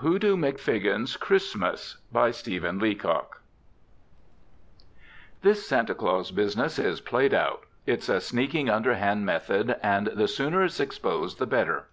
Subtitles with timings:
[0.00, 2.44] Hoodoo McFiggin's Christmas This
[5.66, 7.62] Santa Claus business is played out.
[7.86, 11.86] It's a sneaking, underhand method, and the sooner it's exposed the better.